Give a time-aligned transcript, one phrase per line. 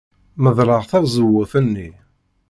[0.43, 1.89] Medleɣ tazewwut-nni.